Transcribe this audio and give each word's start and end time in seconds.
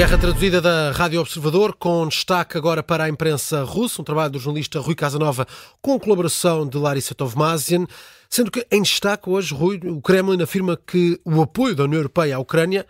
Guerra 0.00 0.16
traduzida 0.16 0.62
da 0.62 0.92
Rádio 0.92 1.20
Observador, 1.20 1.74
com 1.74 2.08
destaque 2.08 2.56
agora 2.56 2.82
para 2.82 3.04
a 3.04 3.08
imprensa 3.10 3.62
russa, 3.64 4.00
um 4.00 4.04
trabalho 4.04 4.30
do 4.30 4.38
jornalista 4.38 4.80
Rui 4.80 4.94
Casanova 4.94 5.46
com 5.82 6.00
colaboração 6.00 6.66
de 6.66 6.78
Larissa 6.78 7.14
Tovmazian, 7.14 7.86
sendo 8.26 8.50
que 8.50 8.66
em 8.70 8.80
destaque 8.80 9.28
hoje, 9.28 9.52
Rui, 9.52 9.78
o 9.84 10.00
Kremlin 10.00 10.42
afirma 10.42 10.74
que 10.74 11.20
o 11.22 11.42
apoio 11.42 11.76
da 11.76 11.84
União 11.84 11.98
Europeia 11.98 12.36
à 12.36 12.38
Ucrânia 12.38 12.86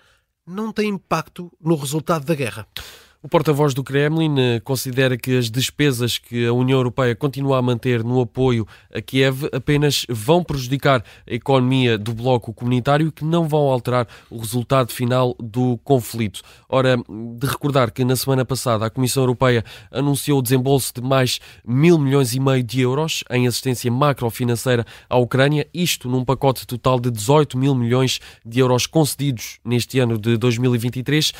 não 0.46 0.72
tem 0.72 0.88
impacto 0.88 1.50
no 1.60 1.74
resultado 1.74 2.24
da 2.24 2.34
guerra. 2.36 2.64
O 3.22 3.28
porta-voz 3.28 3.74
do 3.74 3.84
Kremlin 3.84 4.34
eh, 4.38 4.60
considera 4.60 5.14
que 5.14 5.36
as 5.36 5.50
despesas 5.50 6.16
que 6.16 6.46
a 6.46 6.54
União 6.54 6.78
Europeia 6.78 7.14
continua 7.14 7.58
a 7.58 7.62
manter 7.62 8.02
no 8.02 8.18
apoio 8.18 8.66
a 8.90 9.02
Kiev 9.02 9.44
apenas 9.52 10.06
vão 10.08 10.42
prejudicar 10.42 11.04
a 11.28 11.34
economia 11.34 11.98
do 11.98 12.14
bloco 12.14 12.50
comunitário 12.54 13.08
e 13.08 13.12
que 13.12 13.22
não 13.22 13.46
vão 13.46 13.60
alterar 13.68 14.08
o 14.30 14.38
resultado 14.38 14.90
final 14.90 15.36
do 15.38 15.76
conflito. 15.84 16.40
Ora, 16.66 16.96
de 16.96 17.46
recordar 17.46 17.90
que 17.90 18.06
na 18.06 18.16
semana 18.16 18.42
passada 18.42 18.86
a 18.86 18.90
Comissão 18.90 19.22
Europeia 19.22 19.62
anunciou 19.90 20.38
o 20.38 20.42
desembolso 20.42 20.90
de 20.94 21.02
mais 21.02 21.40
mil 21.62 21.98
milhões 21.98 22.32
e 22.32 22.40
meio 22.40 22.62
de 22.62 22.80
euros 22.80 23.22
em 23.28 23.46
assistência 23.46 23.92
macrofinanceira 23.92 24.86
à 25.10 25.18
Ucrânia, 25.18 25.68
isto 25.74 26.08
num 26.08 26.24
pacote 26.24 26.66
total 26.66 26.98
de 26.98 27.10
18 27.10 27.58
mil 27.58 27.74
milhões 27.74 28.18
de 28.46 28.60
euros 28.60 28.86
concedidos 28.86 29.58
neste 29.62 29.98
ano 29.98 30.16
de 30.16 30.38
2023. 30.38 31.34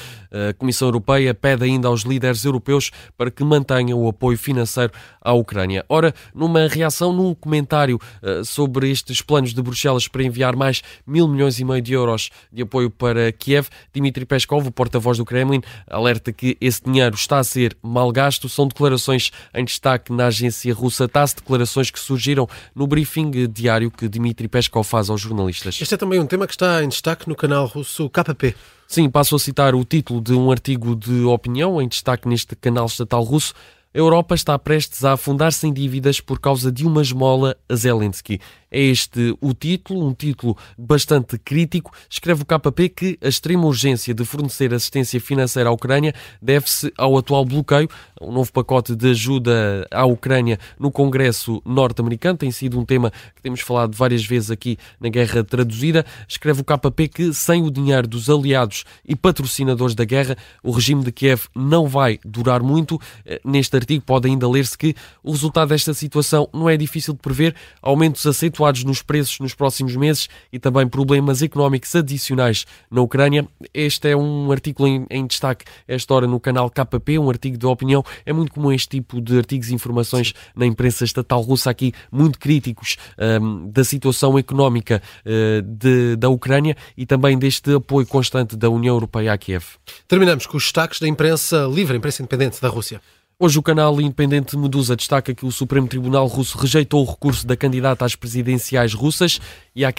A 0.51 0.53
Comissão 0.53 0.87
Europeia 0.87 1.33
pede 1.33 1.70
ainda 1.71 1.89
aos 1.89 2.03
líderes 2.03 2.45
europeus 2.45 2.91
para 3.17 3.31
que 3.31 3.43
mantenham 3.45 3.99
o 3.99 4.09
apoio 4.09 4.37
financeiro 4.37 4.93
à 5.21 5.33
Ucrânia. 5.33 5.85
Ora, 5.89 6.15
numa 6.35 6.67
reação, 6.67 7.13
num 7.13 7.35
comentário 7.35 7.99
uh, 8.23 8.45
sobre 8.45 8.91
estes 8.91 9.23
planos 9.23 9.55
de 9.55 9.63
Bruxelas 9.63 10.09
para 10.09 10.23
enviar 10.23 10.57
mais 10.57 10.83
mil 11.07 11.27
milhões 11.29 11.59
e 11.59 11.65
meio 11.65 11.83
de 11.83 11.93
euros 11.93 12.31
de 12.53 12.63
apoio 12.63 12.91
para 12.91 13.31
Kiev, 13.33 13.69
Dmitry 13.93 14.27
Peskov, 14.27 14.67
o 14.67 14.73
porta-voz 14.73 15.19
do 15.19 15.25
Kremlin, 15.25 15.61
alerta 15.89 16.33
que 16.33 16.57
esse 16.61 16.83
dinheiro 16.83 17.15
está 17.15 17.39
a 17.39 17.45
ser 17.45 17.77
mal 17.83 18.11
gasto. 18.13 18.49
São 18.49 18.67
declarações 18.67 19.31
em 19.55 19.65
destaque 19.65 20.13
na 20.13 20.27
agência 20.27 20.73
russa 20.75 21.09
TASS, 21.09 21.35
declarações 21.35 21.91
que 21.91 21.99
surgiram 21.99 22.49
no 22.75 22.87
briefing 22.87 23.31
diário 23.49 23.91
que 23.91 24.09
Dmitry 24.09 24.49
Peskov 24.49 24.85
faz 24.85 25.11
aos 25.11 25.21
jornalistas. 25.21 25.79
Este 25.81 25.95
é 25.95 25.97
também 25.97 26.21
um 26.21 26.27
tema 26.27 26.47
que 26.47 26.53
está 26.53 26.83
em 26.83 26.89
destaque 26.89 27.29
no 27.29 27.35
canal 27.35 27.67
russo 27.67 28.09
KP. 28.11 28.55
Sim, 28.93 29.09
passo 29.09 29.37
a 29.37 29.39
citar 29.39 29.73
o 29.73 29.85
título 29.85 30.21
de 30.21 30.35
um 30.35 30.51
artigo 30.51 30.97
de 30.97 31.23
opinião 31.23 31.81
em 31.81 31.87
destaque 31.87 32.27
neste 32.27 32.57
canal 32.57 32.87
estatal 32.87 33.23
russo. 33.23 33.55
A 33.95 33.99
Europa 33.99 34.35
está 34.35 34.59
prestes 34.59 35.05
a 35.05 35.13
afundar-se 35.13 35.65
em 35.65 35.73
dívidas 35.73 36.21
por 36.21 36.41
causa 36.41 36.73
de 36.73 36.85
uma 36.85 37.01
esmola 37.01 37.57
a 37.69 37.77
Zelensky. 37.77 38.41
É 38.71 38.81
este 38.81 39.37
o 39.41 39.53
título, 39.53 40.07
um 40.07 40.15
título 40.15 40.57
bastante 40.79 41.37
crítico. 41.37 41.93
Escreve 42.09 42.43
o 42.43 42.47
KP 42.47 42.89
que 42.89 43.19
a 43.21 43.27
extrema 43.27 43.67
urgência 43.67 44.15
de 44.15 44.25
fornecer 44.25 44.73
assistência 44.73 45.21
financeira 45.21 45.71
à 45.71 45.73
Ucrânia 45.73 46.15
deve-se 46.41 46.93
ao 46.97 47.19
atual 47.19 47.45
bloqueio. 47.45 47.89
Um 48.21 48.31
novo 48.31 48.53
pacote 48.53 48.95
de 48.95 49.11
ajuda 49.11 49.89
à 49.91 50.05
Ucrânia 50.05 50.57
no 50.79 50.91
Congresso 50.91 51.61
norte-americano 51.67 52.39
tem 52.39 52.53
sido 52.53 52.79
um 52.79 52.85
tema 52.85 53.11
que 53.35 53.43
temos 53.43 53.61
falado 53.61 53.97
várias 53.97 54.25
vezes 54.25 54.53
aqui 54.53 54.79
na 55.01 55.09
Guerra 55.09 55.43
Traduzida. 55.43 56.07
Escreve 56.29 56.61
o 56.61 56.65
KP 56.65 57.09
que 57.09 57.35
sem 57.35 57.63
o 57.63 57.71
dinheiro 57.73 58.07
dos 58.07 58.31
aliados 58.31 58.85
e 59.05 59.17
patrocinadores 59.17 59.97
da 59.97 60.05
guerra, 60.05 60.37
o 60.63 60.71
regime 60.71 61.03
de 61.03 61.11
Kiev 61.11 61.47
não 61.57 61.89
vai 61.89 62.21
durar 62.25 62.63
muito. 62.63 63.01
Eh, 63.27 63.41
neste 63.45 63.75
artigo 63.75 64.05
pode 64.05 64.29
ainda 64.29 64.49
ler-se 64.49 64.79
que 64.79 64.95
o 65.25 65.33
resultado 65.33 65.71
desta 65.71 65.93
situação 65.93 66.49
não 66.53 66.71
é 66.71 66.77
difícil 66.77 67.15
de 67.15 67.21
prever. 67.21 67.57
Aumentos 67.83 68.25
aceitos 68.27 68.60
acentuados 68.61 68.85
nos 68.85 69.03
preços 69.03 69.41
nos 69.41 69.55
próximos 69.55 69.97
meses 69.97 70.29
e 70.53 70.59
também 70.59 70.87
problemas 70.87 71.43
económicos 71.43 71.95
adicionais 71.95 72.67
na 72.91 73.01
Ucrânia. 73.01 73.49
Este 73.73 74.11
é 74.11 74.17
um 74.17 74.53
artigo 74.53 74.87
em, 74.87 75.07
em 75.11 75.27
destaque 75.27 75.65
esta 75.89 76.15
hora 76.15 76.27
no 76.27 76.39
canal 76.39 76.71
KP, 76.71 77.19
um 77.19 77.31
artigo 77.31 77.57
de 77.57 77.67
opinião. 77.67 78.05
É 78.25 78.33
muito 78.33 78.53
comum 78.53 78.73
este 78.73 78.89
tipo 78.89 79.21
de 79.21 79.39
artigos 79.39 79.71
e 79.71 79.75
informações 79.75 80.35
na 80.55 80.67
imprensa 80.67 81.05
estatal 81.05 81.41
russa 81.41 81.71
aqui, 81.71 81.93
muito 82.13 82.39
críticos 82.39 82.97
um, 83.41 83.71
da 83.71 83.83
situação 83.83 84.39
económica 84.39 85.03
uh, 85.25 85.63
de, 85.63 86.17
da 86.17 86.29
Ucrânia 86.29 86.77
e 86.97 87.07
também 87.07 87.39
deste 87.39 87.75
apoio 87.75 88.07
constante 88.07 88.57
da 88.57 88.69
União 88.69 88.95
Europeia 88.95 89.33
a 89.33 89.39
Kiev. 89.39 89.65
Terminamos 90.07 90.47
com 90.47 90.57
os 90.57 90.65
destaques 90.65 91.01
da 91.01 91.09
imprensa 91.09 91.69
livre, 91.73 91.97
imprensa 91.97 92.23
independente 92.23 92.61
da 92.61 92.69
Rússia. 92.69 93.01
Hoje 93.43 93.59
o 93.59 93.63
canal 93.63 93.99
independente 94.03 94.55
Medusa 94.55 94.95
destaca 94.95 95.35
que 95.35 95.47
o 95.47 95.51
Supremo 95.51 95.89
Tribunal 95.89 96.27
Russo 96.27 96.59
rejeitou 96.59 97.03
o 97.03 97.11
recurso 97.11 97.47
da 97.47 97.57
candidata 97.57 98.05
às 98.05 98.15
presidenciais 98.15 98.93
russas 98.93 99.41
e 99.75 99.83
à 99.83 99.91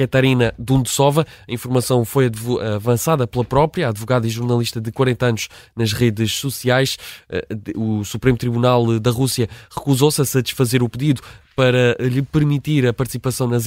Dundtsova. 0.59 1.25
A 1.49 1.51
informação 1.51 2.05
foi 2.05 2.29
avançada 2.75 3.25
pela 3.25 3.43
própria 3.43 3.89
advogada 3.89 4.27
e 4.27 4.29
jornalista 4.29 4.79
de 4.79 4.91
40 4.91 5.25
anos 5.25 5.49
nas 5.75 5.91
redes 5.91 6.33
sociais. 6.33 6.99
Eh, 7.31 7.47
o 7.75 8.03
Supremo 8.03 8.37
Tribunal 8.37 8.99
da 8.99 9.09
Rússia 9.09 9.49
recusou-se 9.75 10.21
a 10.21 10.25
satisfazer 10.25 10.83
o 10.83 10.87
pedido 10.87 11.23
para 11.55 11.95
lhe 11.99 12.21
permitir 12.21 12.87
a 12.87 12.93
participação 12.93 13.47
nas, 13.47 13.65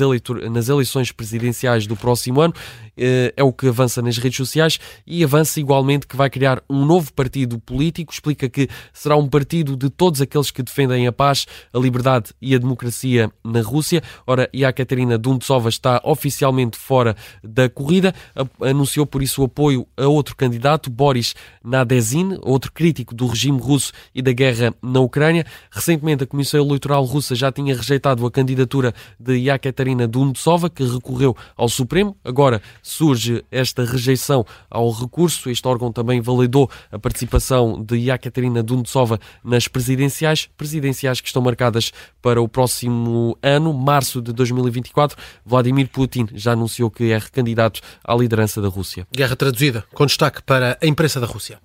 nas 0.51 0.69
eleições 0.69 1.13
presidenciais 1.13 1.87
do 1.87 1.97
próximo 1.97 2.41
ano. 2.41 2.55
Eh, 2.97 3.33
é 3.37 3.43
o 3.43 3.53
que 3.53 3.67
avança 3.67 4.01
nas 4.01 4.17
redes 4.19 4.37
sociais 4.37 4.79
e 5.07 5.25
avança 5.25 5.59
igualmente 5.59 6.07
que 6.07 6.17
vai 6.17 6.31
criar 6.31 6.63
um 6.69 6.85
novo 6.85 7.13
partido 7.13 7.59
político. 7.59 8.13
Explica 8.13 8.49
que 8.49 8.69
será 8.93 9.17
um 9.17 9.29
partido 9.29 9.77
de 9.77 9.91
todos 9.91 10.21
aqueles 10.21 10.51
que 10.51 10.63
defendem 10.63 11.07
a 11.07 11.13
paz, 11.13 11.47
a 11.73 11.79
liberdade 11.79 12.33
e 12.41 12.55
a 12.55 12.59
democracia 12.59 13.31
na 13.45 13.61
Rússia. 13.61 14.03
Ora, 14.27 14.49
e 14.53 14.65
a 14.65 14.73
Catarina 14.73 15.19
Dundtsova 15.19 15.69
está 15.69 16.01
oficialmente 16.05 16.79
fora 16.79 17.17
da 17.43 17.69
corrida. 17.69 18.15
Anunciou 18.61 19.07
por 19.07 19.23
isso 19.23 19.43
o 19.43 19.45
apoio 19.45 19.87
a 19.97 20.07
outro 20.07 20.37
candidato, 20.37 20.89
Boris 20.89 21.35
Nadezhin, 21.63 22.39
outro 22.43 22.73
crítico 22.73 23.15
do 23.15 23.27
regime 23.27 23.61
russo 23.61 23.93
e 24.15 24.23
da 24.23 24.33
guerra 24.33 24.75
na 24.83 25.01
Ucrânia. 25.01 25.45
Recentemente, 25.71 26.25
a 26.25 26.27
Comissão 26.27 26.65
Eleitoral 26.65 27.05
Russa 27.05 27.35
já 27.35 27.51
tinha 27.51 27.74
rejeitado 27.75 28.25
a 28.27 28.31
candidatura 28.31 28.95
de 29.19 29.35
Yakaterina 29.37 30.07
Dundtsova, 30.07 30.71
que 30.71 30.85
recorreu 30.85 31.37
ao 31.57 31.69
Supremo. 31.69 32.17
Agora 32.25 32.61
surge 32.83 33.45
esta 33.51 33.85
rejeição 33.85 34.45
ao 34.71 34.91
recurso. 34.91 35.51
Este 35.51 35.67
órgão 35.67 35.93
também 35.93 36.21
validou 36.21 36.71
a 36.91 36.99
participação 36.99 37.83
de 37.83 37.97
Yakaterina 37.97 38.63
Dundtsova 38.63 39.19
nas 39.43 39.69
presidenciais, 39.69 40.49
presidenciais 40.57 41.21
que 41.21 41.29
estão 41.29 41.43
marcadas 41.43 41.93
para 42.23 42.41
o 42.41 42.49
próximo 42.49 43.37
ano, 43.43 43.73
março 43.73 44.23
de 44.23 44.33
2024. 44.33 45.17
Vladimir 45.45 45.89
Putin 45.89 46.27
já 46.33 46.53
anunciou 46.53 46.91
que 46.91 47.13
é 47.13 47.19
recandidato 47.19 47.81
à 48.05 48.15
liderança 48.15 48.61
da 48.61 48.69
Rússia. 48.69 49.07
Guerra 49.13 49.37
traduzida, 49.37 49.85
com 49.95 50.07
destaque 50.07 50.43
para 50.43 50.79
a 50.81 50.87
imprensa 50.87 51.21
da 51.21 51.27
Rússia. 51.27 51.59